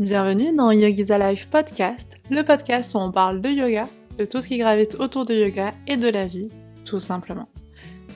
[0.00, 3.86] Bienvenue dans Yogi's Life Podcast, le podcast où on parle de yoga,
[4.16, 6.48] de tout ce qui gravite autour de yoga et de la vie,
[6.86, 7.50] tout simplement.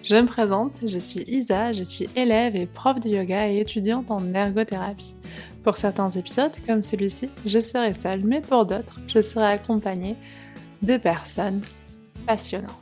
[0.02, 4.10] Je me présente, je suis Isa, je suis élève et prof de yoga et étudiante
[4.10, 5.14] en ergothérapie.
[5.62, 10.16] Pour certains épisodes, comme celui-ci, je serai seule, mais pour d'autres, je serai accompagnée
[10.80, 11.60] de personnes
[12.26, 12.80] passionnantes.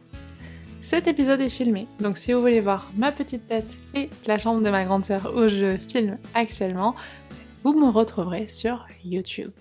[0.81, 4.63] Cet épisode est filmé, donc si vous voulez voir ma petite tête et la chambre
[4.63, 6.97] de ma grande sœur où je filme actuellement,
[7.65, 9.53] vous me retrouverez sur YouTube.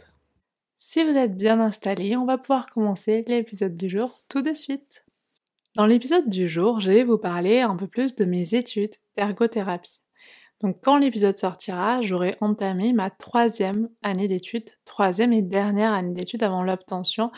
[0.80, 5.06] Si vous êtes bien installé, on va pouvoir commencer l'épisode du jour tout de suite.
[5.76, 10.02] Dans l'épisode du jour, je vais vous parler un peu plus de mes études d'ergothérapie.
[10.62, 16.44] Donc quand l'épisode sortira, j'aurai entamé ma troisième année d'études, troisième et dernière année d'études
[16.44, 17.32] avant l'obtention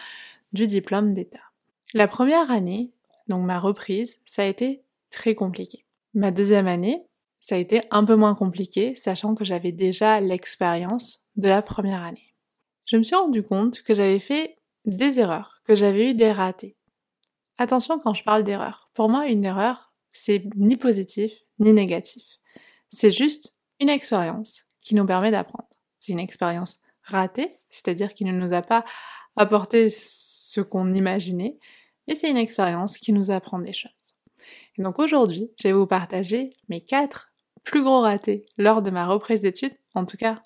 [0.53, 1.51] du diplôme d'État.
[1.93, 2.93] La première année,
[3.27, 5.83] donc ma reprise, ça a été très compliqué.
[6.13, 7.05] Ma deuxième année,
[7.43, 12.01] ça a été un peu moins compliqué, sachant que j'avais déjà l'expérience de la première
[12.01, 12.33] année.
[12.85, 16.77] Je me suis rendu compte que j'avais fait des erreurs, que j'avais eu des ratés.
[17.57, 18.89] Attention quand je parle d'erreur.
[18.93, 22.23] Pour moi, une erreur, c'est ni positif ni négatif.
[22.87, 25.67] C'est juste une expérience qui nous permet d'apprendre.
[25.97, 28.85] C'est une expérience ratée, c'est-à-dire qui ne nous a pas
[29.35, 31.59] apporté ce qu'on imaginait,
[32.07, 33.91] et c'est une expérience qui nous apprend des choses.
[34.77, 37.32] Et donc aujourd'hui, je vais vous partager mes quatre
[37.63, 40.41] plus gros ratés lors de ma reprise d'études, en tout cas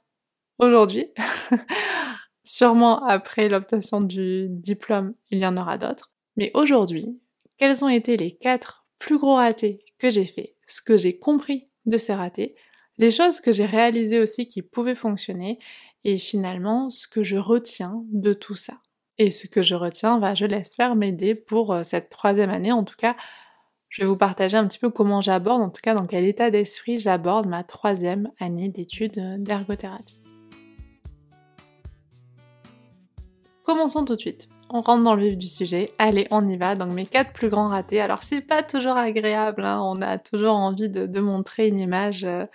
[0.59, 1.07] aujourd'hui.
[2.43, 6.11] Sûrement après l'obtention du diplôme, il y en aura d'autres.
[6.37, 7.19] Mais aujourd'hui,
[7.57, 11.67] quels ont été les quatre plus gros ratés que j'ai fait, ce que j'ai compris
[11.85, 12.55] de ces ratés,
[12.97, 15.59] les choses que j'ai réalisées aussi qui pouvaient fonctionner,
[16.03, 18.79] et finalement ce que je retiens de tout ça.
[19.17, 22.71] Et ce que je retiens va, je l'espère, m'aider pour euh, cette troisième année.
[22.71, 23.15] En tout cas,
[23.89, 26.51] je vais vous partager un petit peu comment j'aborde, en tout cas dans quel état
[26.51, 30.21] d'esprit j'aborde ma troisième année d'études euh, d'ergothérapie.
[33.63, 34.47] Commençons tout de suite.
[34.69, 35.91] On rentre dans le vif du sujet.
[35.97, 36.75] Allez, on y va.
[36.75, 37.99] Donc mes quatre plus grands ratés.
[37.99, 39.65] Alors c'est pas toujours agréable.
[39.65, 39.81] Hein.
[39.83, 42.45] On a toujours envie de, montrer une image euh,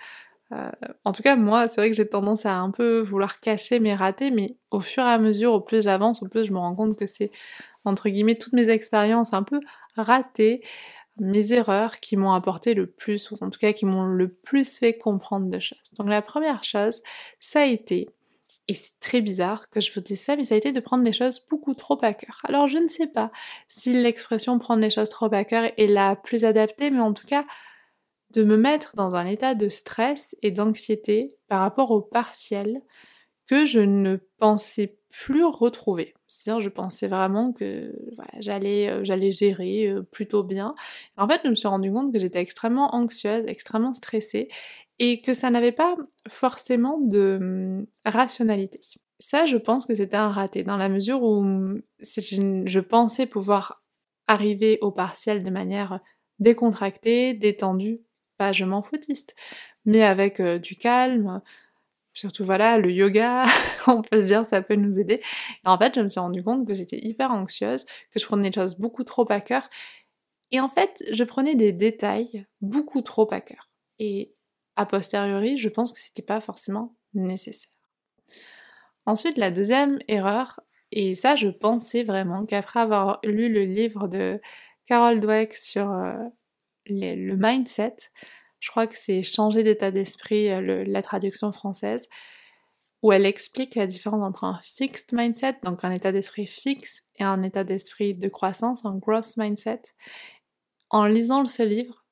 [0.53, 0.69] euh,
[1.03, 3.95] en tout cas, moi, c'est vrai que j'ai tendance à un peu vouloir cacher mes
[3.95, 6.75] ratés, mais au fur et à mesure, au plus j'avance, au plus je me rends
[6.75, 7.31] compte que c'est,
[7.85, 9.59] entre guillemets, toutes mes expériences un peu
[9.95, 10.61] ratées,
[11.19, 14.77] mes erreurs qui m'ont apporté le plus, ou en tout cas qui m'ont le plus
[14.79, 15.91] fait comprendre de choses.
[15.97, 17.01] Donc la première chose,
[17.39, 18.09] ça a été,
[18.67, 21.03] et c'est très bizarre que je vous dise ça, mais ça a été de prendre
[21.03, 22.39] les choses beaucoup trop à cœur.
[22.45, 23.31] Alors je ne sais pas
[23.67, 27.27] si l'expression prendre les choses trop à cœur est la plus adaptée, mais en tout
[27.27, 27.45] cas,
[28.31, 32.81] de me mettre dans un état de stress et d'anxiété par rapport au partiel
[33.47, 36.15] que je ne pensais plus retrouver.
[36.33, 37.93] C'est-à-dire, je pensais vraiment que
[38.39, 40.73] j'allais, euh, j'allais gérer euh, plutôt bien.
[41.15, 44.49] En fait, je me suis rendu compte que j'étais extrêmement anxieuse, extrêmement stressée,
[44.97, 45.95] et que ça n'avait pas
[46.27, 48.79] forcément de hum, rationalité.
[49.19, 53.83] Ça, je pense que c'était un raté, dans la mesure où hum, je pensais pouvoir
[54.27, 55.99] arriver au partiel de manière
[56.39, 58.01] décontractée, détendue,
[58.37, 59.35] pas je m'en foutiste,
[59.85, 61.41] mais avec euh, du calme,
[62.13, 63.45] surtout voilà, le yoga,
[63.87, 65.21] on peut se dire ça peut nous aider.
[65.65, 68.53] En fait, je me suis rendu compte que j'étais hyper anxieuse, que je prenais les
[68.53, 69.69] choses beaucoup trop à cœur,
[70.53, 73.71] et en fait, je prenais des détails beaucoup trop à cœur.
[73.97, 74.35] Et
[74.75, 77.71] a posteriori, je pense que c'était pas forcément nécessaire.
[79.07, 80.59] Ensuite, la deuxième erreur,
[80.91, 84.39] et ça, je pensais vraiment qu'après avoir lu le livre de
[84.85, 86.13] Carol Dweck sur euh,
[86.85, 87.95] le mindset.
[88.63, 92.07] Je crois que c'est changer d'état d'esprit, euh, la traduction française,
[93.01, 97.25] où elle explique la différence entre un fixed mindset, donc un état d'esprit fixe, et
[97.25, 99.81] un état d'esprit de croissance, un growth mindset.
[100.89, 102.05] En lisant ce livre,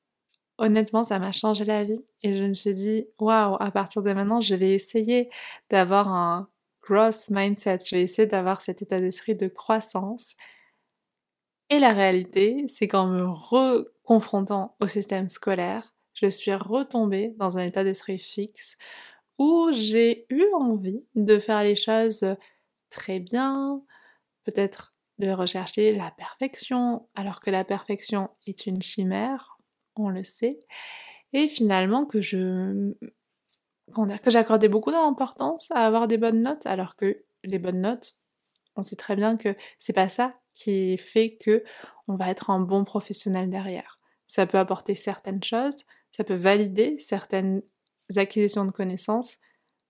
[0.58, 4.12] honnêtement, ça m'a changé la vie et je me suis dit, waouh, à partir de
[4.12, 5.30] maintenant, je vais essayer
[5.70, 6.50] d'avoir un
[6.82, 10.34] growth mindset, je vais essayer d'avoir cet état d'esprit de croissance
[11.70, 17.64] et la réalité, c'est qu'en me reconfrontant au système scolaire, je suis retombée dans un
[17.64, 18.76] état d'esprit fixe
[19.38, 22.24] où j'ai eu envie de faire les choses
[22.90, 23.82] très bien,
[24.44, 29.58] peut-être de rechercher la perfection, alors que la perfection est une chimère,
[29.96, 30.60] on le sait,
[31.32, 32.94] et finalement que je
[34.22, 38.14] que j'accordais beaucoup d'importance à avoir des bonnes notes, alors que les bonnes notes,
[38.76, 41.62] on sait très bien que c'est pas ça qui fait que
[42.08, 43.98] on va être un bon professionnel derrière.
[44.26, 47.62] Ça peut apporter certaines choses, ça peut valider certaines
[48.16, 49.38] acquisitions de connaissances,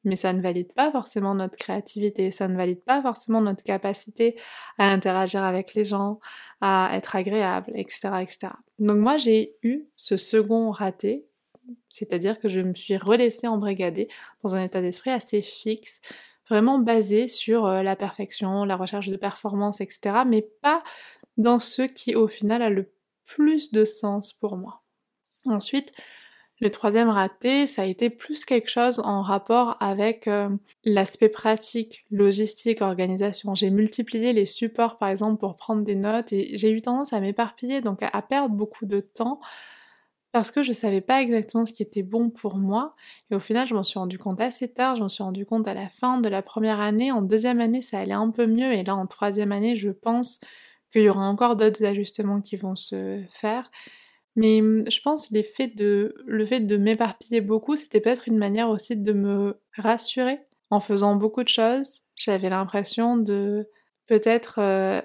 [0.05, 4.37] mais ça ne valide pas forcément notre créativité, ça ne valide pas forcément notre capacité
[4.79, 6.19] à interagir avec les gens,
[6.61, 8.09] à être agréable, etc.
[8.21, 8.39] etc.
[8.79, 11.27] Donc moi j'ai eu ce second raté,
[11.89, 14.09] c'est-à-dire que je me suis relaissée embrigader
[14.43, 16.01] dans un état d'esprit assez fixe,
[16.49, 20.23] vraiment basé sur euh, la perfection, la recherche de performance, etc.
[20.27, 20.83] Mais pas
[21.37, 22.93] dans ce qui au final a le
[23.25, 24.82] plus de sens pour moi.
[25.47, 25.93] Ensuite,
[26.63, 30.49] le troisième raté, ça a été plus quelque chose en rapport avec euh,
[30.85, 33.57] l'aspect pratique, logistique, organisation.
[33.57, 37.19] J'ai multiplié les supports par exemple pour prendre des notes et j'ai eu tendance à
[37.19, 39.41] m'éparpiller, donc à, perdre beaucoup de temps
[40.31, 42.95] parce que je savais pas exactement ce qui était bon pour moi.
[43.33, 45.67] Et au final, je m'en suis rendu compte assez tard, je m'en suis rendu compte
[45.67, 47.11] à la fin de la première année.
[47.11, 50.39] En deuxième année, ça allait un peu mieux et là en troisième année, je pense
[50.93, 53.69] qu'il y aura encore d'autres ajustements qui vont se faire.
[54.37, 58.71] Mais mmh, je pense l'effet de, le fait de m'éparpiller beaucoup, c'était peut-être une manière
[58.71, 60.41] aussi de me rassurer.
[60.71, 63.69] En faisant beaucoup de choses, j'avais l'impression de
[64.07, 65.03] peut-être euh,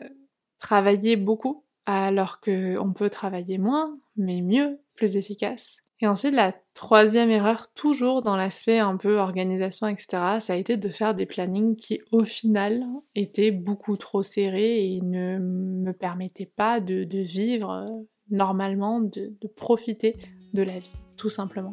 [0.59, 5.77] travailler beaucoup, alors qu'on peut travailler moins, mais mieux, plus efficace.
[5.99, 10.77] Et ensuite, la troisième erreur, toujours dans l'aspect un peu organisation, etc., ça a été
[10.77, 12.83] de faire des plannings qui, au final,
[13.15, 19.33] étaient beaucoup trop serrés et ne me permettaient pas de, de vivre euh, normalement de,
[19.55, 20.15] profiter
[20.53, 21.71] de la vie, tout simplement.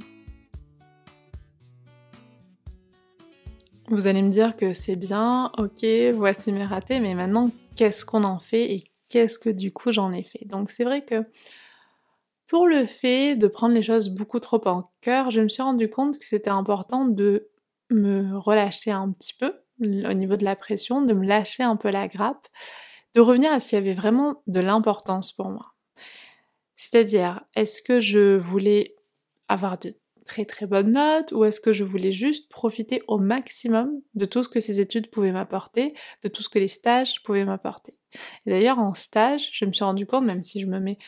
[3.88, 5.84] Vous allez me dire que c'est bien, ok,
[6.14, 10.10] voici mes ratés, mais maintenant, qu'est-ce qu'on en fait et qu'est-ce que du coup j'en
[10.12, 10.46] ai fait?
[10.46, 11.24] Donc c'est vrai que
[12.46, 15.90] pour le fait de prendre les choses beaucoup trop en cœur, je me suis rendu
[15.90, 17.50] compte que c'était important de
[17.90, 21.90] me relâcher un petit peu au niveau de la pression, de me lâcher un peu
[21.90, 22.46] la grappe,
[23.14, 25.73] de revenir à ce qui avait vraiment de l'importance pour moi.
[26.76, 28.96] C'est-à-dire, est-ce que je voulais
[29.48, 29.94] avoir de
[30.26, 34.42] très très bonnes notes ou est-ce que je voulais juste profiter au maximum de tout
[34.42, 37.94] ce que ces études pouvaient m'apporter, de tout ce que les stages pouvaient m'apporter?
[38.46, 40.98] Et d'ailleurs en stage, je me suis rendu compte, même si je me mets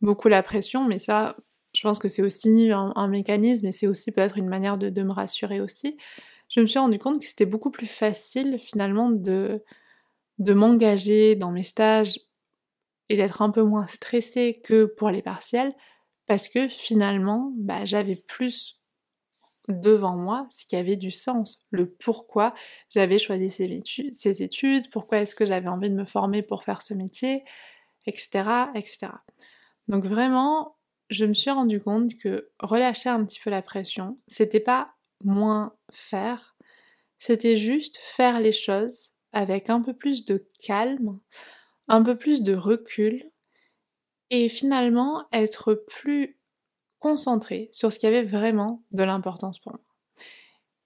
[0.00, 1.36] beaucoup la pression, mais ça,
[1.74, 5.02] je pense que c'est aussi un, mécanisme et c'est aussi peut-être une manière de, de,
[5.02, 5.96] me rassurer aussi,
[6.48, 9.62] je me suis rendu compte que c'était beaucoup plus facile finalement de,
[10.38, 12.18] de m'engager dans mes stages
[13.08, 15.74] et d'être un peu moins stressée que pour les partiels
[16.26, 18.80] parce que finalement, bah, j'avais plus
[19.68, 22.54] devant moi ce qui avait du sens, le pourquoi
[22.90, 26.94] j'avais choisi ces études, pourquoi est-ce que j'avais envie de me former pour faire ce
[26.94, 27.44] métier,
[28.06, 29.08] etc., etc.
[29.88, 30.76] Donc vraiment,
[31.10, 34.90] je me suis rendu compte que relâcher un petit peu la pression, c'était pas
[35.24, 36.56] moins faire,
[37.18, 41.18] c'était juste faire les choses avec un peu plus de calme,
[41.88, 43.30] un peu plus de recul
[44.30, 46.38] et finalement être plus
[46.98, 49.80] concentré sur ce qui avait vraiment de l'importance pour moi.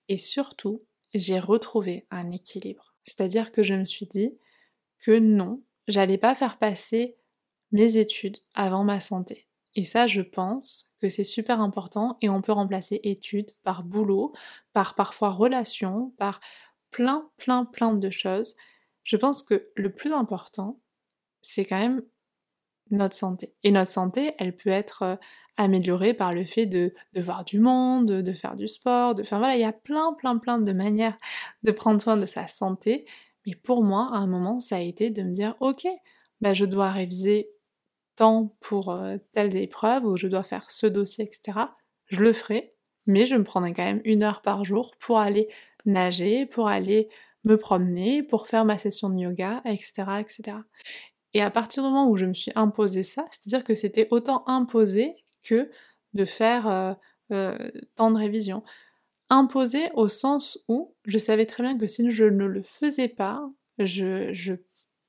[0.09, 0.83] Et surtout,
[1.15, 2.95] j'ai retrouvé un équilibre.
[3.03, 4.39] C'est-à-dire que je me suis dit
[5.01, 7.17] que non, j'allais pas faire passer
[7.73, 9.49] mes études avant ma santé.
[9.75, 14.33] Et ça, je pense que c'est super important et on peut remplacer études par boulot,
[14.73, 16.41] par parfois relation, par
[16.91, 18.55] plein, plein, plein de choses.
[19.03, 20.79] Je pense que le plus important,
[21.43, 22.03] c'est quand même
[22.91, 23.55] notre santé.
[23.63, 25.17] Et notre santé, elle peut être euh,
[25.57, 29.39] améliorée par le fait de, de voir du monde, de faire du sport, de faire...
[29.39, 31.19] Voilà, il y a plein, plein, plein de manières
[31.63, 33.07] de prendre soin de sa santé.
[33.47, 35.87] Mais pour moi, à un moment, ça a été de me dire, ok,
[36.41, 37.51] bah, je dois réviser
[38.17, 41.59] tant pour euh, telle épreuve, ou je dois faire ce dossier, etc.
[42.07, 42.75] Je le ferai,
[43.07, 45.49] mais je me prendrai quand même une heure par jour pour aller
[45.87, 47.09] nager, pour aller
[47.45, 50.59] me promener, pour faire ma session de yoga, etc., etc.
[51.35, 54.45] Et à partir du moment où je me suis imposé ça, c'est-à-dire que c'était autant
[54.47, 55.71] imposé que
[56.15, 56.93] de faire euh,
[57.33, 58.63] euh, tant de révisions.
[59.31, 63.49] Imposé au sens où je savais très bien que si je ne le faisais pas,
[63.79, 64.55] je, je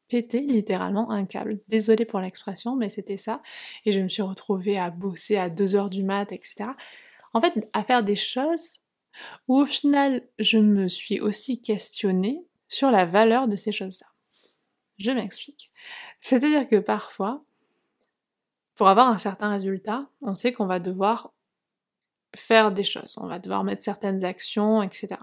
[0.07, 1.59] pétais littéralement un câble.
[1.67, 3.41] Désolée pour l'expression, mais c'était ça.
[3.85, 6.69] Et je me suis retrouvée à bosser à 2h du mat, etc.
[7.33, 8.79] En fait, à faire des choses
[9.47, 14.12] où au final, je me suis aussi questionnée sur la valeur de ces choses-là.
[14.97, 15.71] Je m'explique.
[16.21, 17.43] C'est-à-dire que parfois,
[18.75, 21.33] pour avoir un certain résultat, on sait qu'on va devoir
[22.35, 25.19] faire des choses, on va devoir mettre certaines actions, etc.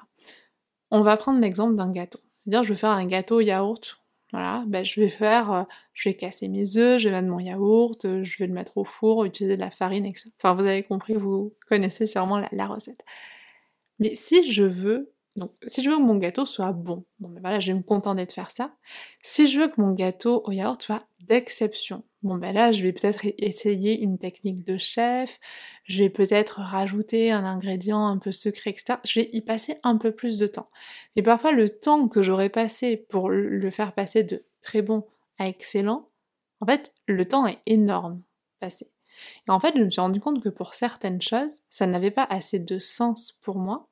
[0.90, 2.20] On va prendre l'exemple d'un gâteau.
[2.44, 3.96] C'est-à-dire, je veux faire un gâteau yaourt.
[4.32, 5.62] Voilà, ben je vais faire, euh,
[5.92, 8.76] je vais casser mes œufs, je vais mettre mon yaourt, euh, je vais le mettre
[8.76, 10.30] au four, utiliser de la farine, etc.
[10.38, 13.04] Enfin, vous avez compris, vous connaissez sûrement la, la recette.
[13.98, 17.40] Mais si je veux donc, si je veux que mon gâteau soit bon, bon ben
[17.40, 18.74] voilà, je vais me contenter de faire ça.
[19.22, 22.92] Si je veux que mon gâteau au yaourt soit d'exception, bon ben là, je vais
[22.92, 25.38] peut-être essayer une technique de chef,
[25.84, 28.98] je vais peut-être rajouter un ingrédient un peu secret, etc.
[29.04, 30.68] Je vais y passer un peu plus de temps.
[31.14, 35.06] Et parfois, le temps que j'aurais passé pour le faire passer de très bon
[35.38, 36.08] à excellent,
[36.60, 38.20] en fait, le temps est énorme
[38.58, 38.90] passé.
[39.46, 42.26] Et en fait, je me suis rendu compte que pour certaines choses, ça n'avait pas
[42.28, 43.88] assez de sens pour moi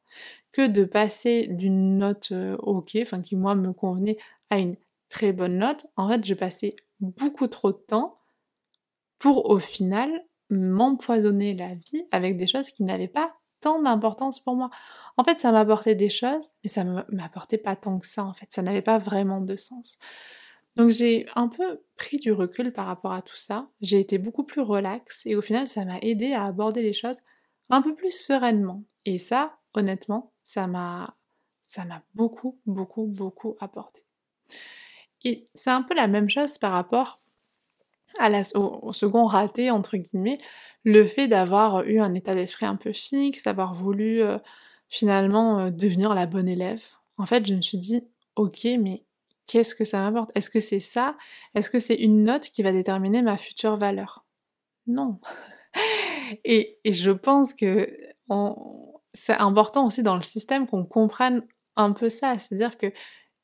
[0.52, 4.18] que de passer d'une note euh, ok, enfin qui moi me convenait,
[4.50, 4.74] à une
[5.08, 5.86] très bonne note.
[5.96, 8.18] En fait, j'ai passé beaucoup trop de temps
[9.18, 10.10] pour au final
[10.50, 14.70] m'empoisonner la vie avec des choses qui n'avaient pas tant d'importance pour moi.
[15.16, 18.46] En fait, ça m'apportait des choses, mais ça m'apportait pas tant que ça, en fait.
[18.50, 19.98] Ça n'avait pas vraiment de sens.
[20.76, 23.68] Donc j'ai un peu pris du recul par rapport à tout ça.
[23.80, 27.18] J'ai été beaucoup plus relax et au final, ça m'a aidé à aborder les choses
[27.68, 28.84] un peu plus sereinement.
[29.04, 31.14] Et ça, honnêtement, ça m'a
[31.62, 34.02] ça m'a beaucoup, beaucoup, beaucoup apporté.
[35.22, 37.20] Et c'est un peu la même chose par rapport
[38.18, 40.38] à la, au, second raté, entre guillemets,
[40.84, 44.38] le fait d'avoir eu un état d'esprit un peu fixe, d'avoir voulu euh,
[44.88, 46.82] finalement euh, devenir la bonne élève.
[47.18, 49.04] En fait, je me suis dit, ok, mais
[49.46, 50.30] qu'est-ce que ça m'apporte?
[50.34, 51.18] Est-ce que c'est ça?
[51.54, 54.24] Est-ce que c'est une note qui va déterminer ma future valeur?
[54.86, 55.20] Non.
[56.44, 57.94] et, et, je pense que
[59.18, 61.42] c'est important aussi dans le système qu'on comprenne
[61.76, 62.92] un peu ça, c'est-à-dire que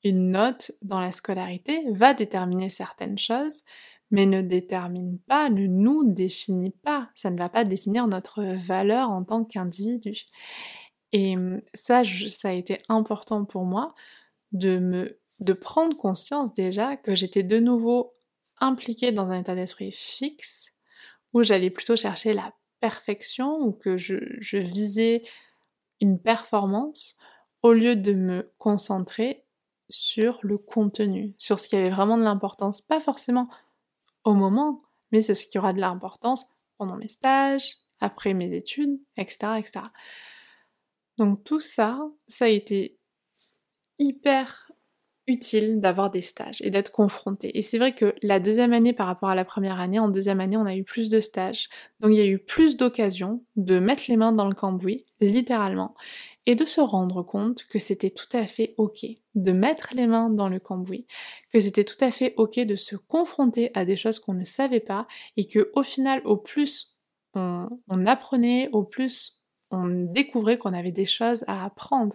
[0.02, 3.62] une note dans la scolarité va déterminer certaines choses,
[4.10, 7.10] mais ne détermine pas, ne nous définit pas.
[7.14, 10.26] Ça ne va pas définir notre valeur en tant qu'individu.
[11.12, 13.94] Et hum, ça, ça a été important pour moi
[14.52, 18.12] de me de prendre conscience déjà que j'étais de nouveau
[18.60, 20.72] impliquée dans un état d'esprit fixe,
[21.32, 25.22] où j'allais plutôt chercher la perfection, ou que je, je visais
[26.20, 27.16] performance,
[27.62, 29.44] au lieu de me concentrer
[29.88, 33.48] sur le contenu, sur ce qui avait vraiment de l'importance, pas forcément
[34.24, 34.82] au moment,
[35.12, 36.46] mais c'est ce qui aura de l'importance
[36.78, 39.82] pendant mes stages, après mes études, etc., etc.
[41.16, 42.98] Donc tout ça, ça a été
[43.98, 44.70] hyper
[45.26, 47.56] utile d'avoir des stages et d'être confronté.
[47.58, 50.40] Et c'est vrai que la deuxième année par rapport à la première année, en deuxième
[50.40, 51.68] année, on a eu plus de stages.
[52.00, 55.94] Donc il y a eu plus d'occasions de mettre les mains dans le cambouis, littéralement,
[56.46, 60.30] et de se rendre compte que c'était tout à fait ok de mettre les mains
[60.30, 61.06] dans le cambouis,
[61.52, 64.80] que c'était tout à fait ok de se confronter à des choses qu'on ne savait
[64.80, 66.96] pas et que au final, au plus
[67.34, 72.14] on, on apprenait, au plus on découvrait qu'on avait des choses à apprendre.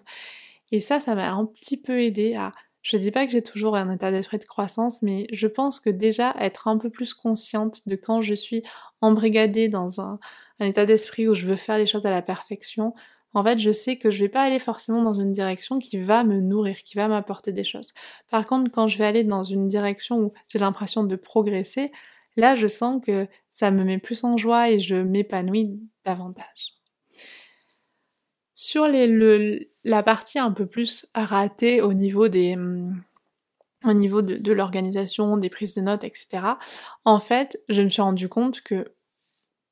[0.71, 2.53] Et ça, ça m'a un petit peu aidé à
[2.89, 5.91] je dis pas que j'ai toujours un état d'esprit de croissance, mais je pense que
[5.91, 8.63] déjà être un peu plus consciente de quand je suis
[8.99, 10.19] embrigadée dans un,
[10.59, 12.95] état d'esprit où je veux faire les choses à la perfection,
[13.35, 16.23] en fait, je sais que je vais pas aller forcément dans une direction qui va
[16.23, 17.93] me nourrir, qui va m'apporter des choses.
[18.31, 21.91] Par contre, quand je vais aller dans une direction où j'ai l'impression de progresser,
[22.37, 26.78] là, je sens que ça me met plus en joie et je m'épanouis davantage.
[28.61, 28.89] Sur
[29.85, 33.01] la partie un peu plus ratée au niveau hum,
[33.85, 36.43] de l'organisation, des prises de notes, etc.
[37.05, 38.91] En fait, je me suis rendu compte que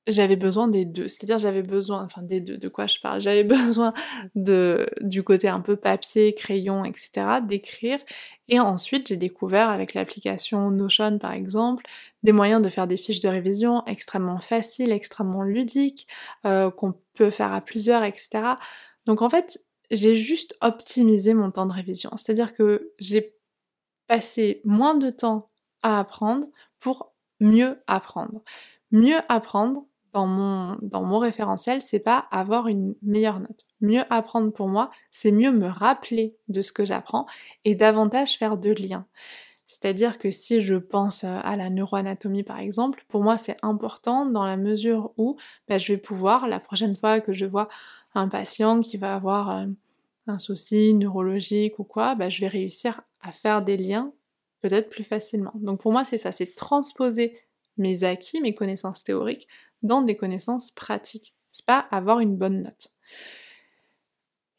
[0.08, 1.08] j'avais besoin des deux.
[1.08, 3.22] C'est-à-dire j'avais besoin, enfin des deux, de quoi je parle?
[3.22, 3.94] J'avais besoin
[4.36, 7.42] de du côté un peu papier, crayon, etc.
[7.46, 8.00] d'écrire.
[8.48, 11.84] Et ensuite j'ai découvert avec l'application Notion par exemple
[12.24, 16.08] des moyens de faire des fiches de révision extrêmement faciles, extrêmement ludiques,
[16.46, 18.30] euh, qu'on peut faire à plusieurs, etc.
[19.06, 19.60] Donc en fait
[19.92, 22.12] j'ai juste optimisé mon temps de révision.
[22.18, 23.36] C'est-à-dire que j'ai
[24.08, 25.50] passé moins de temps
[25.84, 26.48] à apprendre
[26.80, 28.42] pour mieux apprendre.
[28.92, 29.86] Mieux apprendre,
[30.26, 33.66] dans mon, référentiel, c'est pas avoir une meilleure note.
[33.82, 37.26] Mieux apprendre pour moi, c'est mieux me rappeler de ce que j'apprends
[37.66, 39.06] et davantage faire de liens.
[39.68, 44.46] C'est-à-dire que si je pense à la neuroanatomie par exemple, pour moi c'est important dans
[44.46, 45.36] la mesure où
[45.68, 47.68] bah, je vais pouvoir, la prochaine fois que je vois
[48.16, 49.66] un patient qui va avoir euh,
[50.26, 54.14] un souci neurologique ou quoi, bah, je vais réussir à faire des liens
[54.62, 55.52] peut-être plus facilement.
[55.56, 57.38] Donc pour moi c'est ça, c'est transposer
[57.78, 59.48] mes acquis, mes connaissances théoriques
[59.84, 61.36] dans des connaissances pratiques.
[61.50, 62.94] C'est pas avoir une bonne note.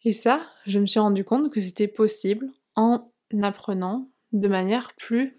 [0.04, 3.10] Et ça, je me suis rendu compte que c'était possible en
[3.42, 5.34] apprenant de manière plus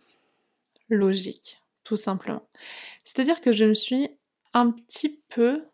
[0.89, 2.47] logique, tout simplement.
[3.03, 4.09] C'est-à-dire que je me suis
[4.53, 5.65] un petit peu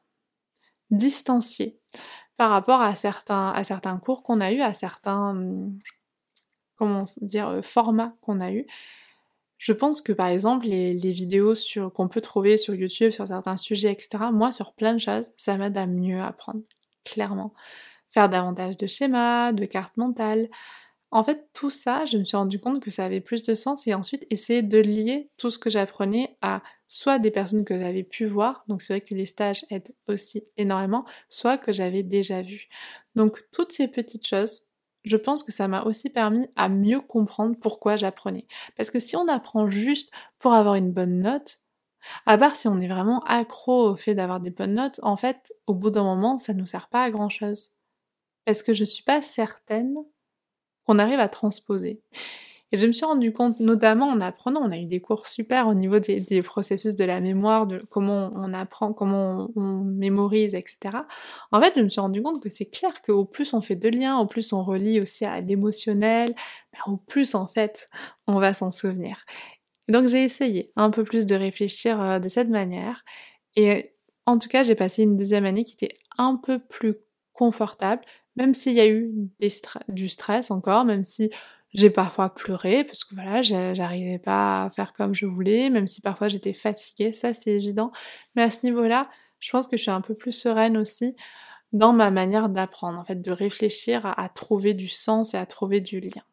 [0.92, 1.80] distanciée
[2.38, 5.36] par rapport à certains, à certains cours qu'on a eu, à certains
[6.76, 8.66] comment dire, euh, formats qu'on a eu.
[9.58, 11.54] Je pense que par exemple les, vidéos
[11.94, 15.58] qu'on peut trouver sur YouTube sur certains sujets, etc., moi sur plein de choses, ça
[15.58, 16.62] m'aide à mieux apprendre,
[17.04, 17.54] clairement.
[18.10, 20.50] Faire davantage de schémas, de cartes mentales.
[21.12, 23.88] En fait, tout ça, je me suis rendu compte que ça avait plus de sens
[23.88, 28.04] et ensuite essayer de lier tout ce que j'apprenais à soit des personnes que j'avais
[28.04, 32.42] pu voir, donc c'est vrai que les stages aident aussi énormément, soit que j'avais déjà
[32.42, 32.68] vu.
[33.16, 34.65] Donc toutes ces petites choses,
[35.06, 38.48] je pense que ça m'a aussi permis à mieux comprendre pourquoi j'apprenais.
[38.78, 41.60] Parce que si on apprend juste pour avoir une bonne note,
[42.26, 45.54] à part si on est vraiment accro au fait d'avoir des bonnes notes, en fait,
[45.68, 47.72] au bout d'un moment, ça nous sert pas à grand chose.
[48.46, 49.96] parce que je suis pas certaine
[50.86, 52.02] qu'on arrive à transposer.
[52.76, 55.70] Et je me suis rendu compte, notamment en apprenant, on a eu des cours super
[55.70, 60.98] au niveau des, processus de la mémoire, de comment on apprend, comment on, mémorise, etc.
[61.54, 63.88] En fait, je me suis rendu compte que c'est clair qu'au plus on fait de
[63.88, 66.36] liens, au plus on relie aussi à l'émotionnel,
[66.74, 67.90] ben, au plus en fait
[68.28, 69.24] on va s'en souvenir.
[69.88, 73.06] donc j'ai essayé un peu plus de réfléchir euh, de cette manière.
[73.56, 76.96] Et en tout cas, j'ai passé une deuxième année qui était un peu plus
[77.32, 78.02] confortable,
[78.36, 79.14] même s'il y a eu
[79.88, 81.32] du stress encore, même si
[81.76, 86.02] j'ai parfois pleuré parce que voilà, j'arrivais pas à faire comme je voulais, même si
[86.02, 87.92] parfois j'étais fatiguée, ça c'est évident.
[88.36, 91.16] Mais à ce niveau-là, je pense que je suis un peu plus sereine aussi
[91.74, 95.82] dans ma manière d'apprendre, en fait, de réfléchir à, trouver du sens et à trouver
[95.82, 96.24] du lien.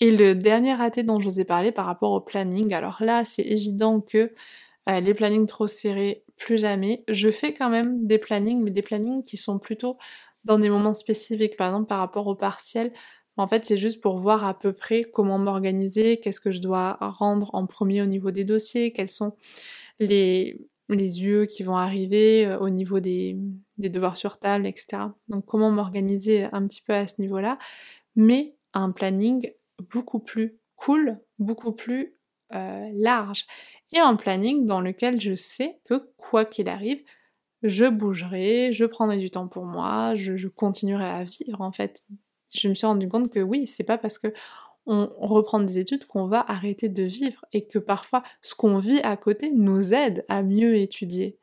[0.00, 3.24] Et le dernier raté dont je vous ai parlé par rapport au planning, alors là,
[3.26, 4.32] c'est évident que
[4.88, 7.04] euh, les plannings trop serrés, plus jamais.
[7.08, 9.98] Je fais quand même des plannings, mais des plannings qui sont plutôt
[10.44, 12.92] dans des moments spécifiques, par exemple par rapport au partiel.
[13.36, 16.98] En fait, c'est juste pour voir à peu près comment m'organiser, qu'est-ce que je dois
[17.00, 19.34] rendre en premier au niveau des dossiers, quels sont
[19.98, 23.36] les, les yeux qui vont arriver euh, au niveau des,
[23.78, 25.04] devoirs sur table, etc.
[25.28, 27.58] Donc comment m'organiser un petit peu à ce niveau-là,
[28.16, 29.50] mais un planning
[29.92, 32.14] beaucoup plus cool, beaucoup plus
[32.54, 33.46] euh, large.
[33.92, 37.02] Et un planning dans lequel je sais que quoi qu'il arrive,
[37.62, 42.04] je bougerai, je prendrai du temps pour moi, je continuerai à vivre en fait
[42.52, 44.28] je me suis rendu compte que oui, c'est pas parce que
[44.86, 49.00] on reprend des études qu'on va arrêter de vivre et que parfois ce qu'on vit
[49.00, 51.38] à côté nous aide à mieux étudier.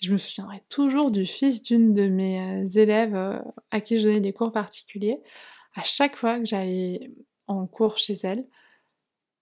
[0.00, 3.38] Je me souviendrai toujours du fils d'une de mes euh, élèves euh,
[3.70, 5.20] à qui je donnais des cours particuliers.
[5.74, 7.10] À chaque fois que j'allais
[7.46, 8.46] en cours chez elle,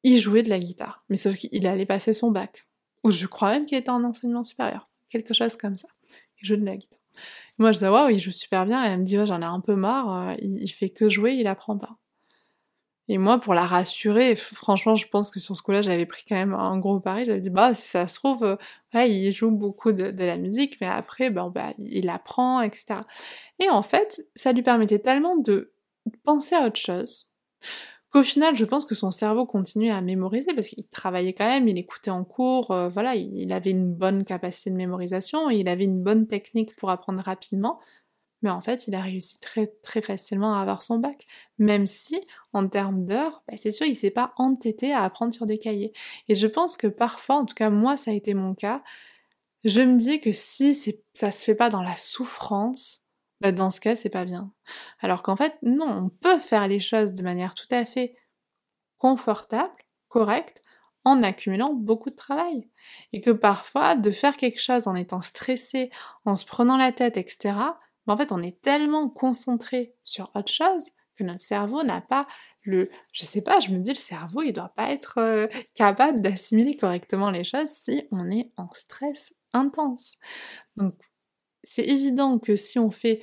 [0.04, 1.04] il jouait de la guitare.
[1.08, 2.66] Mais sauf qu'il allait passer son bac.
[3.02, 4.88] Ou je crois même qu'il était en enseignement supérieur.
[5.10, 5.88] Quelque chose comme ça.
[6.40, 7.00] Il jouait de la guitare.
[7.58, 8.84] Moi, je dis, waouh, il joue super bien.
[8.84, 10.30] Et elle me dit, j'en ai un peu marre.
[10.30, 11.96] Euh, il, fait que jouer, il apprend pas.
[13.08, 16.36] Et moi, pour la rassurer, franchement, je pense que sur ce coup-là, j'avais pris quand
[16.36, 17.26] même un gros pari.
[17.26, 18.56] J'avais dit, bah, si ça se trouve, euh,
[18.94, 23.00] ouais, il joue beaucoup de, la musique, mais après, bah, il apprend, etc.
[23.58, 25.72] Et en fait, ça lui permettait tellement de
[26.24, 27.28] penser à autre chose
[28.14, 31.66] qu'au final, je pense que son cerveau continuait à mémoriser parce qu'il travaillait quand même,
[31.66, 35.84] il écoutait en cours, euh, voilà, il avait une bonne capacité de mémorisation, il avait
[35.84, 37.80] une bonne technique pour apprendre rapidement,
[38.42, 41.26] mais en fait, il a réussi très très facilement à avoir son bac,
[41.58, 42.20] même si
[42.52, 45.92] en termes d'heures, bah, c'est sûr, il s'est pas entêté à apprendre sur des cahiers.
[46.28, 48.84] Et je pense que parfois, en tout cas moi, ça a été mon cas,
[49.64, 50.74] je me dis que si
[51.14, 53.03] ça se fait pas dans la souffrance,
[53.44, 54.50] bah, dans ce cas, c'est pas bien.
[55.00, 58.16] Alors qu'en fait, non, on peut faire les choses de manière tout à fait
[58.96, 59.74] confortable,
[60.08, 60.62] correcte,
[61.04, 62.70] en accumulant beaucoup de travail.
[63.12, 65.90] Et que parfois, de faire quelque chose en étant stressé,
[66.24, 67.54] en se prenant la tête, etc.,
[68.06, 72.26] bah, en fait, on est tellement concentré sur autre chose que notre cerveau n'a pas
[72.62, 72.88] le...
[73.12, 76.78] Je sais pas, je me dis, le cerveau, il doit pas être euh, capable d'assimiler
[76.78, 80.16] correctement les choses si on est en stress intense.
[80.76, 80.94] Donc,
[81.62, 83.22] c'est évident que si on fait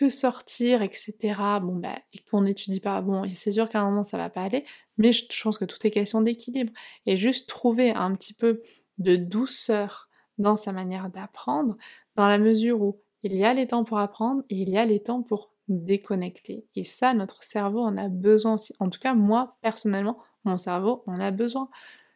[0.00, 1.12] que sortir, etc.,
[1.60, 4.40] bon, bah, et qu'on n'étudie pas, bon, c'est sûr qu'à un moment ça va pas
[4.40, 4.64] aller,
[4.96, 6.72] mais je pense que tout est question d'équilibre.
[7.04, 8.62] Et juste trouver un petit peu
[8.96, 10.08] de douceur
[10.38, 11.76] dans sa manière d'apprendre,
[12.16, 14.86] dans la mesure où il y a les temps pour apprendre et il y a
[14.86, 16.64] les temps pour déconnecter.
[16.76, 18.72] Et ça, notre cerveau en a besoin aussi.
[18.80, 21.68] En tout cas, moi, personnellement, mon cerveau en a besoin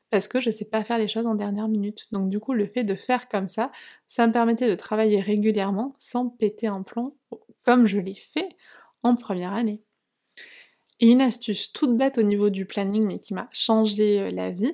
[0.08, 2.06] parce que je sais pas faire les choses en dernière minute.
[2.12, 3.70] Donc du coup, le fait de faire comme ça,
[4.08, 7.14] ça me permettait de travailler régulièrement sans péter un plomb,
[7.64, 8.48] comme je l'ai fait
[9.02, 9.82] en première année.
[11.00, 14.50] Et une astuce toute bête au niveau du planning, mais qui m'a changé euh, la
[14.50, 14.72] vie,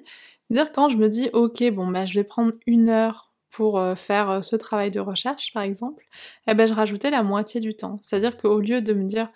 [0.50, 3.94] dire quand je me dis ok bon bah je vais prendre une heure pour euh,
[3.94, 6.04] faire euh, ce travail de recherche par exemple,
[6.46, 7.98] eh ben je rajoutais la moitié du temps.
[8.02, 9.30] C'est-à-dire qu'au lieu de me dire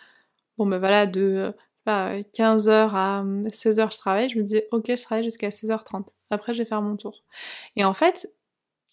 [0.58, 1.52] bon ben voilà de
[1.86, 6.54] 15h à 16h hum, je travaille, je me disais ok je travaille jusqu'à 16h30, après
[6.54, 7.24] je vais faire mon tour.
[7.76, 8.30] Et en fait,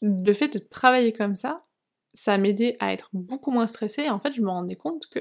[0.01, 1.65] le fait de travailler comme ça,
[2.13, 5.19] ça m'aidait à être beaucoup moins stressée et en fait je me rendais compte que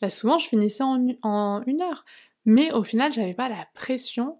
[0.00, 2.04] bah, souvent je finissais en, une heure.
[2.46, 4.38] Mais au final j'avais pas la pression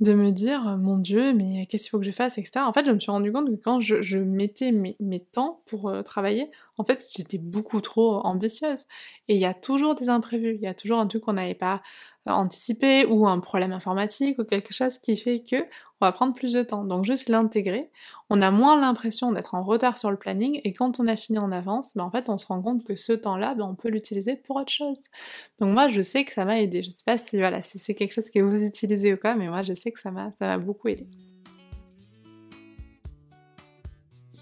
[0.00, 2.64] de me dire mon dieu mais qu'est-ce qu'il faut que je fasse etc.
[2.66, 6.02] En fait je me suis rendu compte que quand je, mettais mes, temps pour euh,
[6.02, 8.86] travailler, en fait j'étais beaucoup trop ambitieuse.
[9.28, 11.54] Et il y a toujours des imprévus, il y a toujours un truc qu'on n'avait
[11.54, 11.82] pas
[12.26, 15.56] anticipé ou un problème informatique ou quelque chose qui fait que
[16.00, 16.84] on va prendre plus de temps.
[16.84, 17.90] Donc juste l'intégrer,
[18.30, 21.38] on a moins l'impression d'être en retard sur le planning et quand on a fini
[21.38, 23.88] en avance, ben en fait on se rend compte que ce temps-là, ben on peut
[23.90, 25.08] l'utiliser pour autre chose.
[25.58, 26.82] Donc moi je sais que ça m'a aidé.
[26.82, 29.48] Je sais pas si voilà si c'est quelque chose que vous utilisez ou quoi, mais
[29.48, 31.06] moi je sais que ça m'a ça m'a beaucoup aidé.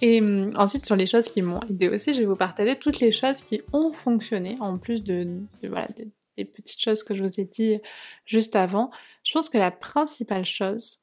[0.00, 3.00] Et hum, ensuite, sur les choses qui m'ont aidé aussi, je vais vous partager toutes
[3.00, 5.88] les choses qui ont fonctionné, en plus de, voilà,
[6.36, 7.80] des petites choses que je vous ai dit
[8.24, 8.90] juste avant.
[9.24, 10.98] Je pense que la principale chose,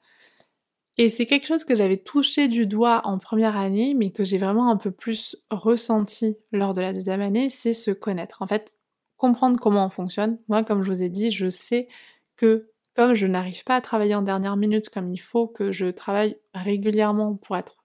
[0.97, 4.37] et c'est quelque chose que j'avais touché du doigt en première année, mais que j'ai
[4.37, 8.41] vraiment un peu plus ressenti lors de la deuxième année, c'est se connaître.
[8.41, 8.71] En fait,
[9.17, 10.39] comprendre comment on fonctionne.
[10.47, 11.89] Moi, comme je vous ai dit, je sais
[12.37, 15.87] que comme je n'arrive pas à travailler en dernière minute comme il faut, que je
[15.87, 17.84] travaille régulièrement pour être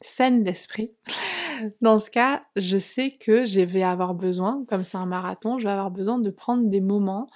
[0.00, 0.92] saine d'esprit,
[1.80, 5.64] dans ce cas, je sais que je vais avoir besoin, comme c'est un marathon, je
[5.64, 7.28] vais avoir besoin de prendre des moments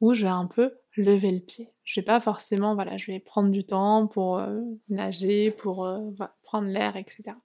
[0.00, 1.72] où je vais un peu lever le pied.
[1.84, 6.10] Je vais pas forcément, voilà, je vais prendre du temps pour euh, nager, pour euh,
[6.42, 7.36] prendre l'air, etc.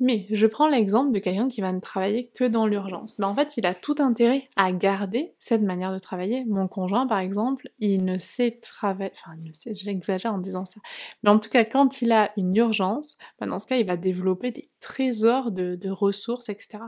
[0.00, 3.18] Mais je prends l'exemple de quelqu'un qui va ne travailler que dans l'urgence.
[3.18, 6.44] Mais en fait, il a tout intérêt à garder cette manière de travailler.
[6.46, 10.64] Mon conjoint, par exemple, il ne sait travailler, enfin, il ne sait, j'exagère en disant
[10.64, 10.80] ça.
[11.22, 13.96] Mais en tout cas, quand il a une urgence, bah, dans ce cas, il va
[13.96, 16.78] développer des trésors de ressources, etc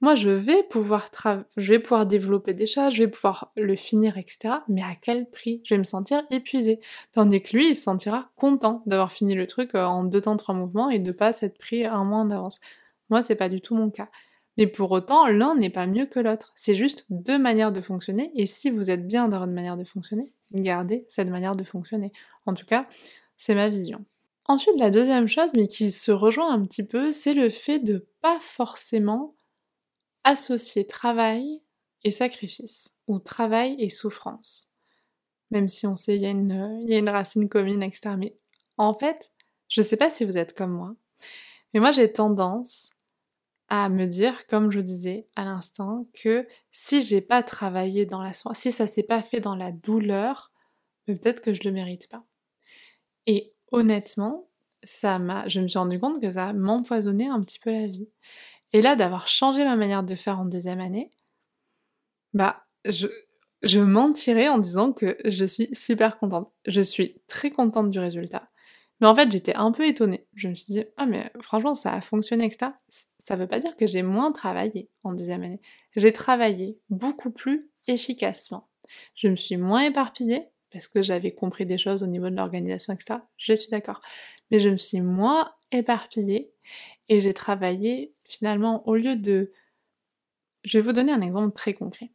[0.00, 1.08] moi je vais pouvoir
[1.56, 4.54] je vais pouvoir développer des choses, je vais pouvoir le finir, etc.
[4.68, 5.60] Mais à quel prix?
[5.64, 6.80] Je vais me sentir épuisée.
[7.12, 10.36] Tandis que lui, il se sentira content d'avoir fini le truc euh, en deux temps,
[10.36, 12.60] trois mouvements et de pas s'être pris un mois en avance.
[13.10, 14.08] Moi, c'est pas du tout mon cas.
[14.56, 16.52] Mais pour autant, l'un n'est pas mieux que l'autre.
[16.54, 18.30] C'est juste deux manières de fonctionner.
[18.34, 22.12] Et si vous êtes bien dans votre manière de fonctionner, gardez cette manière de fonctionner.
[22.46, 22.86] En tout cas,
[23.36, 24.04] c'est ma vision.
[24.48, 28.06] Ensuite, la deuxième chose, mais qui se rejoint un petit peu, c'est le fait de
[28.22, 29.34] pas forcément
[30.26, 31.62] associer travail
[32.02, 34.68] et sacrifice, ou travail et souffrance.
[35.52, 38.16] Même si on sait qu'il y, a une, racine commune, etc.
[38.18, 38.36] Mais
[38.76, 39.30] en fait,
[39.68, 40.96] je sais pas si vous êtes comme moi,
[41.72, 42.90] mais moi j'ai tendance
[43.68, 48.32] à me dire, comme je disais à l'instant, que si j'ai pas travaillé dans la
[48.32, 50.52] si ça s'est pas fait dans la douleur,
[51.06, 52.24] peut-être que je le mérite pas.
[53.26, 54.48] Et honnêtement,
[54.82, 58.08] ça m'a, je me suis rendu compte que ça m'empoisonnait un petit peu la vie.
[58.72, 61.10] Et là, d'avoir changé ma manière de faire en deuxième année,
[62.34, 66.52] bah, je, mentirais en disant que je suis super contente.
[66.66, 68.50] Je suis très contente du résultat.
[69.00, 70.26] Mais en fait, j'étais un peu étonnée.
[70.34, 72.72] Je me suis dit, ah, mais franchement, ça a fonctionné, etc.
[73.24, 75.60] Ça veut pas dire que j'ai moins travaillé en deuxième année.
[75.96, 78.68] J'ai travaillé beaucoup plus efficacement.
[79.14, 82.92] Je me suis moins éparpillée parce que j'avais compris des choses au niveau de l'organisation,
[82.92, 83.20] etc.
[83.36, 84.00] Je suis d'accord.
[84.50, 86.52] Mais je me suis moins éparpillée
[87.08, 89.52] et j'ai travaillé finalement, au lieu de...
[90.64, 92.10] Je vais vous donner un exemple très concret.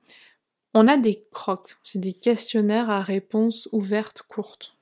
[0.73, 4.77] On a des crocs, c'est des questionnaires à réponse ouverte courte.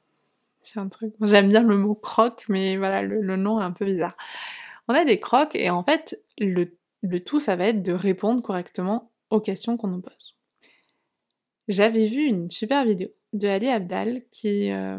[0.62, 1.13] C'est un truc.
[1.22, 4.15] J'aime bien le mot croc, mais voilà, le, nom est un peu bizarre.
[4.88, 6.76] On a des crocs et en fait, le,
[7.26, 10.36] tout, ça va être de répondre correctement aux questions qu'on nous pose.
[11.68, 14.98] J'avais vu une super vidéo de Ali Abdal, qui euh,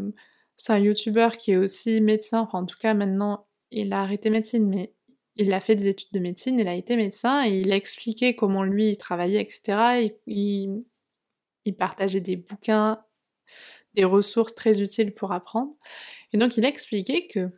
[0.57, 4.31] c'est un youtubeur qui est aussi médecin, enfin en tout cas maintenant il a arrêté
[4.31, 4.93] médecine, mais
[5.41, 8.37] il a fait des études de médecine, il a été médecin et il a expliqué
[8.37, 10.13] comment lui il travaillait, etc.
[10.27, 10.85] il,
[11.79, 13.03] partageait des bouquins,
[13.95, 15.75] des ressources très utiles pour apprendre.
[16.33, 17.49] Et donc il a expliqué que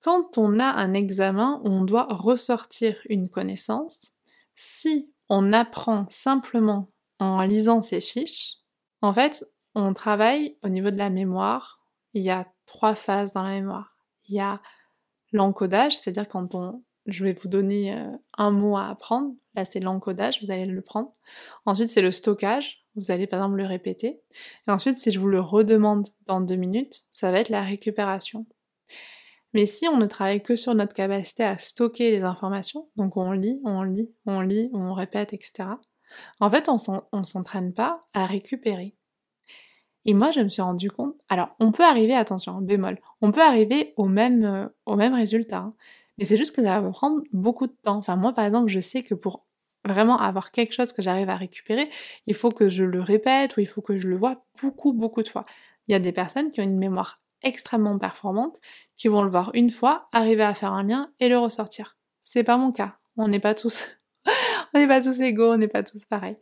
[0.00, 4.12] quand on a un examen, on doit ressortir une connaissance.
[4.54, 8.58] Si on apprend simplement en lisant ses fiches,
[9.02, 11.80] en fait, on travaille au niveau de la mémoire.
[12.14, 13.96] Il y a trois phases dans la mémoire.
[14.28, 14.62] Il y a
[15.32, 19.80] l'encodage, c'est-à-dire quand on, je vais vous donner euh, un mot à apprendre, là c'est
[19.80, 21.12] l'encodage, vous allez le prendre.
[21.64, 24.20] Ensuite c'est le stockage, vous allez par exemple le répéter.
[24.66, 28.46] Et ensuite si je vous le redemande dans deux minutes, ça va être la récupération.
[29.52, 33.32] Mais si on ne travaille que sur notre capacité à stocker les informations, donc on
[33.32, 35.68] lit, on lit, on lit, on répète, etc.,
[36.40, 38.94] en fait on ne s'entraîne pas à récupérer.
[40.06, 41.16] Et moi, je me suis rendu compte.
[41.28, 45.58] Alors, on peut arriver, attention, bémol, on peut arriver au même, euh, résultat.
[45.58, 45.74] Hein.
[46.18, 47.96] Mais c'est juste que ça va prendre beaucoup de temps.
[47.96, 49.46] Enfin, moi, par exemple, je sais que pour
[49.84, 51.88] vraiment avoir quelque chose que j'arrive à récupérer,
[52.26, 55.22] il faut que je le répète ou il faut que je le vois beaucoup, beaucoup
[55.22, 55.44] de fois.
[55.88, 58.58] Il y a des personnes qui ont une mémoire extrêmement performante,
[58.96, 61.96] qui vont le voir une fois, arriver à faire un lien et le ressortir.
[62.22, 62.96] C'est pas mon cas.
[63.16, 63.86] On n'est pas tous,
[64.74, 66.36] on n'est pas tous égaux, on n'est pas tous pareils.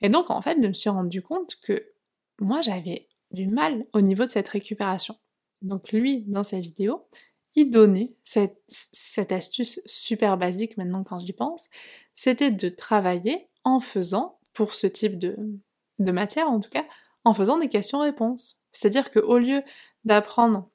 [0.00, 1.92] Et donc, en fait, je me suis rendu compte que
[2.40, 5.16] moi j'avais du mal au niveau de cette récupération.
[5.62, 7.06] Donc lui, dans sa vidéo,
[7.56, 11.68] donnait cette, cette astuce super basique maintenant quand j'y pense,
[12.14, 15.36] c'était de travailler en faisant, pour ce type de,
[15.98, 16.86] matière en tout cas,
[17.24, 18.62] en faisant des questions-réponses.
[18.72, 19.62] C'est-à-dire qu'au lieu
[20.04, 20.70] d'apprendre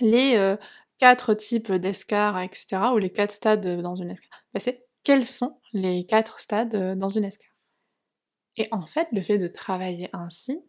[0.00, 0.56] les euh,
[0.98, 5.60] quatre types d'escar, etc., ou les quatre stades dans une escar, bah, c'est quels sont
[5.72, 7.50] les quatre stades euh, dans une escar.
[8.56, 10.60] Et en fait, le fait de travailler ainsi,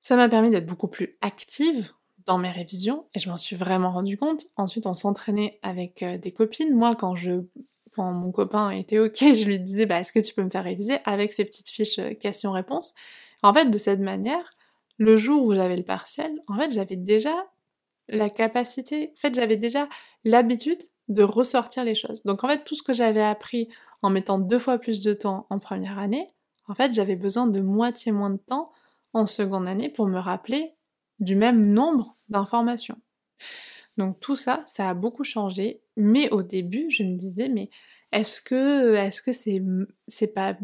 [0.00, 1.92] ça m'a permis d'être beaucoup plus active
[2.26, 4.46] dans mes révisions et je m'en suis vraiment rendu compte.
[4.56, 6.74] Ensuite, on s'entraînait avec euh, des copines.
[6.74, 7.42] Moi, quand je
[7.92, 10.64] quand mon copain était ok, je lui disais bah est-ce que tu peux me faire
[10.64, 12.94] réviser avec ces petites fiches euh, questions-réponses?
[13.42, 14.56] En fait, de cette manière,
[14.98, 17.34] le jour où j'avais le partiel, en fait, j'avais déjà
[18.08, 19.88] la capacité, en fait, j'avais déjà
[20.24, 22.22] l'habitude de ressortir les choses.
[22.24, 23.68] Donc en fait, tout ce que j'avais appris
[24.02, 26.30] en mettant deux fois plus de temps en première année,
[26.68, 28.72] en fait, j'avais besoin de moitié moins de temps
[29.12, 30.75] en seconde année pour me rappeler
[31.20, 32.98] du même nombre d'informations.
[33.98, 37.70] Donc tout ça, ça a beaucoup changé, mais au début, je me disais mais
[38.12, 40.56] est-ce que est-ce que c'est pas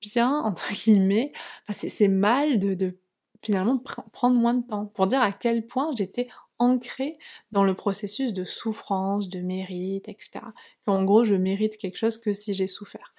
[0.00, 1.32] bien entre guillemets,
[1.70, 2.98] c'est mal de,
[3.42, 3.78] finalement
[4.12, 7.18] prendre moins de temps pour dire à quel point j'étais ancrée
[7.52, 10.40] dans le processus de souffrance, de mérite, etc.
[10.86, 13.14] En gros, je mérite quelque chose que si j'ai souffert.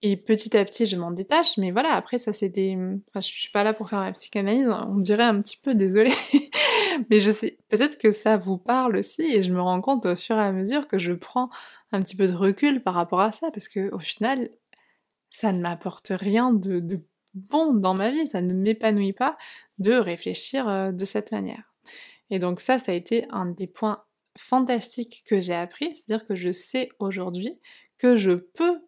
[0.00, 2.76] Et petit à petit, je m'en détache, mais voilà, après, ça c'est des...
[3.08, 6.12] Enfin, je suis pas là pour faire ma psychanalyse, on dirait un petit peu, désolé,
[7.10, 10.14] mais je sais, peut-être que ça vous parle aussi, et je me rends compte au
[10.14, 11.50] fur et à mesure que je prends
[11.90, 14.50] un petit peu de recul par rapport à ça, parce que au final,
[15.30, 17.00] ça ne m'apporte rien de, de,
[17.34, 19.36] bon dans ma vie, ça ne m'épanouit pas
[19.78, 21.74] de réfléchir euh, de cette manière.
[22.30, 24.04] Et donc ça, ça a été un des points
[24.36, 27.60] fantastiques que j'ai appris, c'est-à-dire que je sais aujourd'hui
[27.98, 28.80] que je peux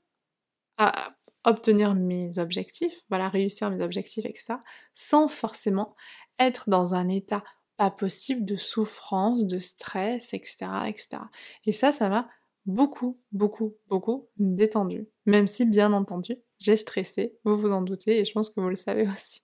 [1.44, 4.54] obtenir mes objectifs, voilà, réussir mes objectifs, etc.,
[4.94, 5.94] sans forcément
[6.38, 7.42] être dans un état
[7.76, 11.22] pas possible de souffrance, de stress, etc., etc.
[11.64, 12.28] Et ça, ça m'a
[12.66, 15.08] beaucoup, beaucoup, beaucoup détendu.
[15.24, 18.68] Même si, bien entendu, j'ai stressé, vous vous en doutez, et je pense que vous
[18.68, 19.42] le savez aussi.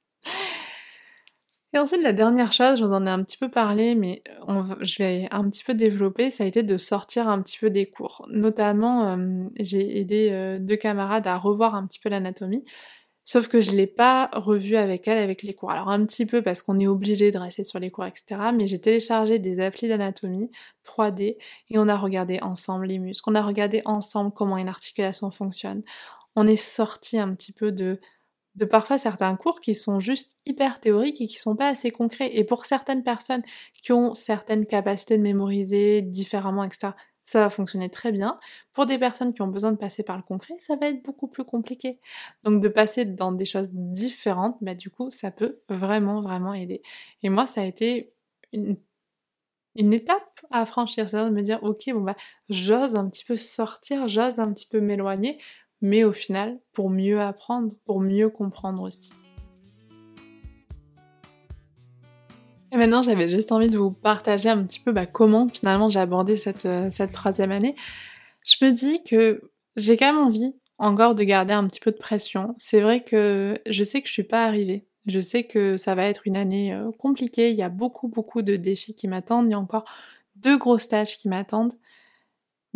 [1.76, 4.22] Et ensuite, la dernière chose, je vous en ai un petit peu parlé, mais
[4.80, 7.84] je vais un petit peu développer, ça a été de sortir un petit peu des
[7.84, 8.26] cours.
[8.30, 12.64] Notamment, euh, j'ai aidé euh, deux camarades à revoir un petit peu l'anatomie,
[13.26, 15.70] sauf que je l'ai pas revu avec elles avec les cours.
[15.70, 18.52] Alors un petit peu parce qu'on est obligé de rester sur les cours, etc.
[18.54, 20.50] Mais j'ai téléchargé des applis d'anatomie
[20.82, 21.36] 3D
[21.68, 25.82] et on a regardé ensemble les muscles, on a regardé ensemble comment une articulation fonctionne.
[26.36, 28.00] On est sorti un petit peu de
[28.56, 32.30] de parfois certains cours qui sont juste hyper théoriques et qui sont pas assez concrets.
[32.34, 33.42] Et pour certaines personnes
[33.74, 36.92] qui ont certaines capacités de mémoriser différemment, etc.,
[37.26, 38.38] ça va fonctionner très bien.
[38.72, 41.26] Pour des personnes qui ont besoin de passer par le concret, ça va être beaucoup
[41.26, 41.98] plus compliqué.
[42.44, 46.82] Donc de passer dans des choses différentes, bah du coup, ça peut vraiment, vraiment aider.
[47.22, 48.08] Et moi, ça a été
[48.52, 48.78] une,
[49.74, 52.16] étape à franchir, c'est-à-dire de me dire, ok, bon bah,
[52.48, 55.38] j'ose un petit peu sortir, j'ose un petit peu m'éloigner
[55.80, 59.12] mais au final pour mieux apprendre, pour mieux comprendre aussi.
[62.72, 66.00] Et maintenant, j'avais juste envie de vous partager un petit peu bah, comment finalement j'ai
[66.00, 67.76] abordé cette, euh, cette troisième année.
[68.44, 71.96] Je me dis que j'ai quand même envie encore de garder un petit peu de
[71.96, 72.54] pression.
[72.58, 74.86] C'est vrai que je sais que je suis pas arrivée.
[75.06, 77.50] Je sais que ça va être une année euh, compliquée.
[77.50, 79.46] Il y a beaucoup, beaucoup de défis qui m'attendent.
[79.46, 79.84] Il y a encore
[80.34, 81.74] deux gros stages qui m'attendent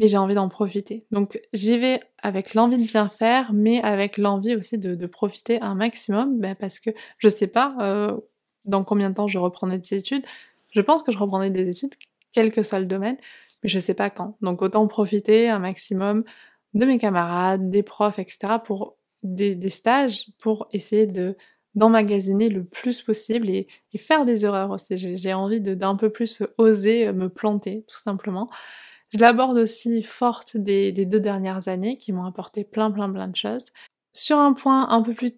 [0.09, 1.05] j'ai envie d'en profiter.
[1.11, 5.75] Donc j'y vais avec l'envie de bien faire, mais avec l'envie aussi de, profiter un
[5.75, 8.17] maximum, bah, parce que je sais pas euh,
[8.65, 10.25] dans combien de temps je reprendrai des études.
[10.71, 11.95] Je pense que je reprendrai des études,
[12.33, 13.17] quel que soit le domaine,
[13.63, 14.33] mais je sais pas quand.
[14.41, 16.25] Donc autant profiter un maximum
[16.75, 18.55] de mes camarades, des profs, etc.
[18.65, 21.37] pour des, stages, pour essayer de
[21.77, 24.97] d'emmagasiner le plus possible et, et, faire des erreurs aussi.
[24.97, 28.51] J'ai envie d'un peu plus oser me planter, tout simplement.
[29.13, 33.37] Je l'aborde aussi forte des, deux dernières années qui m'ont apporté plein plein plein de
[33.37, 33.67] choses.
[34.13, 35.33] Sur un point un peu plus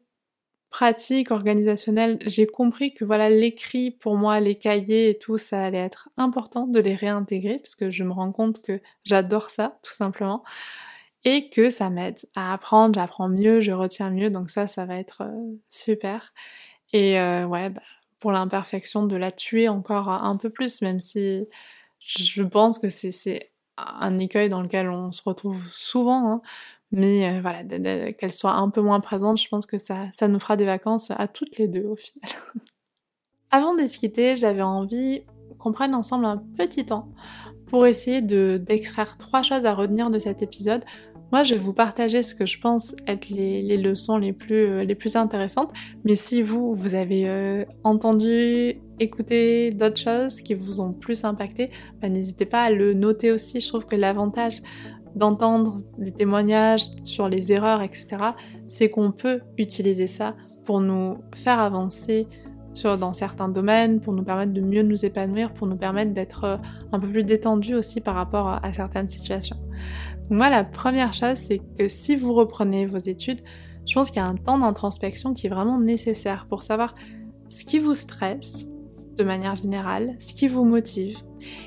[0.71, 5.79] pratique, organisationnel, j'ai compris que voilà l'écrit pour moi, les cahiers et tout, ça allait
[5.79, 9.93] être important de les réintégrer parce que je me rends compte que j'adore ça tout
[9.93, 10.43] simplement
[11.25, 14.97] et que ça m'aide à apprendre, j'apprends mieux, je retiens mieux, donc ça, ça va
[14.97, 16.33] être euh, super.
[16.93, 17.83] Et euh, ouais, bah,
[18.19, 21.47] pour l'imperfection, de la tuer encore un peu plus, même si
[22.01, 26.43] je pense que c'est un écueil dans lequel on se retrouve souvent, hein.
[26.91, 27.65] mais euh, voilà,
[28.13, 31.29] qu'elle soit un peu moins présente, je pense que ça, nous fera des vacances à
[31.29, 32.31] toutes les deux au final.
[33.51, 35.25] Avant de se quitter, j'avais envie
[35.59, 37.09] qu'on prenne ensemble un petit temps
[37.67, 40.85] pour essayer de d'extraire trois choses à retenir de cet épisode
[41.33, 44.85] moi, je vais vous partager ce que je pense être les, leçons les plus, euh,
[44.85, 45.73] les plus intéressantes.
[46.05, 51.71] Mais si vous, vous avez euh, entendu, écouté d'autres choses qui vous ont plus impacté,
[52.03, 53.61] bah, n'hésitez pas à le noter aussi.
[53.61, 54.61] Je trouve que l'avantage
[55.17, 58.07] d'entendre des témoignages sur les erreurs, etc.,
[58.69, 62.29] c'est qu'on peut utiliser ça pour nous faire avancer
[62.99, 66.57] dans certains domaines, pour nous permettre de mieux nous épanouir, pour nous permettre d'être euh,
[66.93, 69.57] un peu plus détendus aussi par rapport à certaines situations.
[70.33, 73.41] Moi, la première chose, c'est que si vous reprenez vos études,
[73.85, 76.95] je pense qu'il y a un temps d'introspection qui est vraiment nécessaire pour savoir
[77.51, 78.65] ce qui vous stresse,
[79.19, 81.19] de manière générale, ce qui vous motive,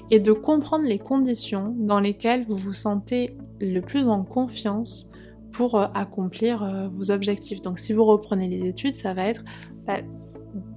[0.09, 5.11] et de comprendre les conditions dans lesquelles vous vous sentez le plus en confiance
[5.51, 7.61] pour euh, accomplir euh, vos objectifs.
[7.61, 9.43] Donc si vous reprenez les études, ça va être
[9.85, 9.99] bah,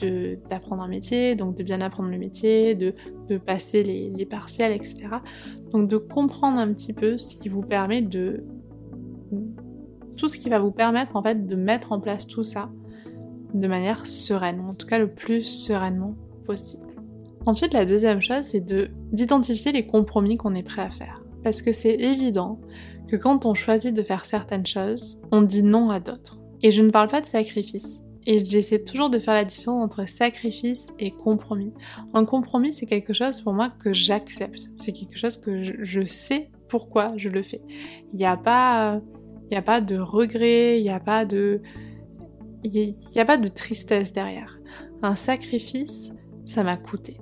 [0.00, 2.94] d'apprendre un métier, donc de bien apprendre le métier, de,
[3.38, 5.08] passer les, les, partiels, etc.
[5.70, 8.44] Donc de comprendre un petit peu ce qui vous permet de...
[10.16, 12.70] tout ce qui va vous permettre en fait de mettre en place tout ça
[13.54, 16.88] de manière sereine, en tout cas le plus sereinement possible.
[17.46, 21.22] Ensuite, la deuxième chose, c'est de d'identifier les compromis qu'on est prêt à faire.
[21.42, 22.60] Parce que c'est évident
[23.08, 26.38] que quand on choisit de faire certaines choses, on dit non à d'autres.
[26.62, 28.02] Et je ne parle pas de sacrifice.
[28.30, 31.72] Et j'essaie toujours de faire la différence entre sacrifice et compromis.
[32.12, 34.68] Un compromis, c'est quelque chose pour moi que j'accepte.
[34.76, 37.62] C'est quelque chose que je, sais pourquoi je le fais.
[38.12, 39.00] Il n'y a pas,
[39.50, 41.62] il a pas de regret, il n'y a pas de,
[42.64, 42.70] il
[43.14, 44.58] n'y a pas de tristesse derrière.
[45.00, 46.12] Un sacrifice,
[46.44, 47.16] ça m'a coûté.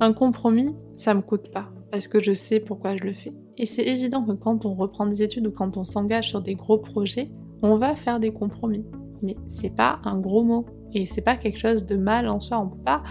[0.00, 3.34] Un compromis, ça me coûte pas, parce que je sais pourquoi je le fais.
[3.58, 6.54] Et c'est évident que quand on reprend des études ou quand on s'engage sur des
[6.54, 8.86] gros projets, on va faire des compromis.
[9.22, 10.66] Mais c'est pas un gros mot.
[10.92, 12.58] Et c'est pas quelque chose de mal en soi.
[12.58, 13.02] On peut pas,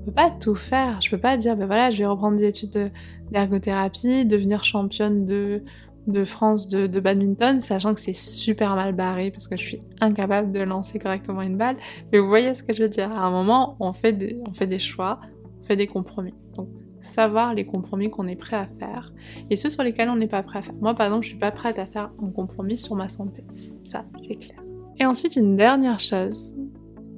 [0.00, 1.00] on peut pas tout faire.
[1.00, 2.92] Je peux pas dire, ben voilà, je vais reprendre des études
[3.30, 5.62] d'ergothérapie, devenir championne de,
[6.06, 10.52] de France de, badminton, sachant que c'est super mal barré parce que je suis incapable
[10.52, 11.76] de lancer correctement une balle.
[12.12, 13.12] Mais vous voyez ce que je veux dire.
[13.12, 15.20] À un moment, on fait des, on fait des choix,
[15.60, 16.34] on fait des compromis.
[16.54, 16.68] Donc,
[17.00, 19.12] savoir les compromis qu'on est prêt à faire
[19.50, 20.74] et ceux sur lesquels on n'est pas prêt à faire.
[20.80, 23.44] Moi, par exemple, je suis pas prête à faire un compromis sur ma santé.
[23.84, 24.61] Ça, c'est clair.
[24.98, 26.54] Et ensuite, une dernière chose,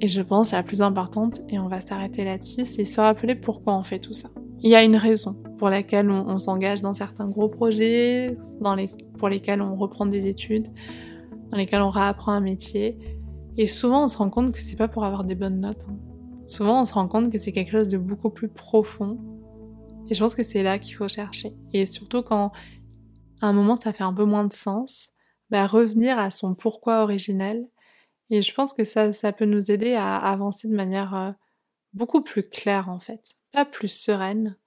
[0.01, 3.35] et je pense c'est la plus importante, et on va s'arrêter là-dessus, c'est se rappeler
[3.35, 4.29] pourquoi on fait tout ça.
[4.59, 8.89] Il y a une raison pour laquelle on, s'engage dans certains gros projets, dans les,
[9.17, 10.71] pour lesquels on reprend des études,
[11.51, 12.97] dans lesquels on réapprend un métier.
[13.57, 15.85] Et souvent, on se rend compte que c'est pas pour avoir des bonnes notes.
[15.87, 15.97] Hein.
[16.47, 19.17] Souvent, on se rend compte que c'est quelque chose de beaucoup plus profond.
[20.09, 21.55] Et je pense que c'est là qu'il faut chercher.
[21.73, 22.51] Et surtout quand,
[23.41, 25.09] à un moment, ça fait un peu moins de sens,
[25.55, 27.65] bah, revenir à son pourquoi originel.
[28.29, 31.31] Et je pense que ça, ça peut nous aider à avancer de manière euh,
[31.93, 33.35] beaucoup plus claire, en fait.
[33.53, 34.57] Pas plus sereine,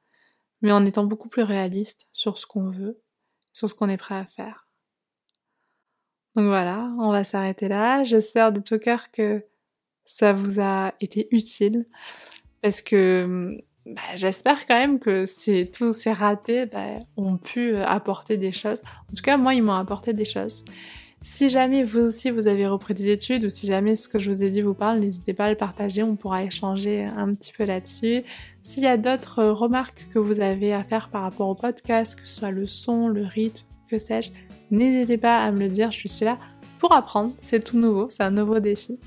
[0.62, 3.02] mais en étant beaucoup plus réaliste sur ce qu'on veut,
[3.52, 4.66] sur ce qu'on est prêt à faire.
[6.34, 8.02] Donc voilà, on va s'arrêter là.
[8.04, 9.44] J'espère de tout cœur que
[10.06, 11.86] ça vous a été utile
[12.62, 15.24] parce que bah, j'espère quand même que
[15.64, 18.82] tous ces ratés bah, ont pu apporter des choses.
[19.10, 20.64] En tout cas, moi, ils m'ont apporté des choses.
[21.20, 24.30] Si jamais vous aussi vous avez repris des études ou si jamais ce que je
[24.30, 27.52] vous ai dit vous parle, n'hésitez pas à le partager, on pourra échanger un petit
[27.52, 28.22] peu là-dessus.
[28.62, 32.28] S'il y a d'autres remarques que vous avez à faire par rapport au podcast, que
[32.28, 34.30] ce soit le son, le rythme, que sais-je,
[34.70, 36.38] n'hésitez pas à me le dire, je suis là
[36.78, 39.00] pour apprendre, c'est tout nouveau, c'est un nouveau défi.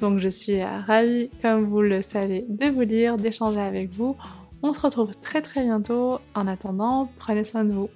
[0.00, 4.16] Donc je suis ravie, comme vous le savez, de vous lire, d'échanger avec vous.
[4.62, 6.18] On se retrouve très très bientôt.
[6.34, 7.90] En attendant, prenez soin de vous.